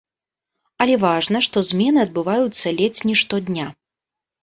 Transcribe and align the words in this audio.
Але 0.85 0.95
важна, 1.03 1.37
што 1.49 1.65
змены 1.69 1.99
адбываюцца 2.07 2.67
ледзь 2.83 3.07
не 3.13 3.19
штодня. 3.25 3.73